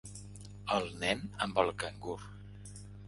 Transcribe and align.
El 0.77 0.87
nen 1.03 1.21
amb 1.47 1.59
el 1.65 1.71
cangur. 1.85 2.17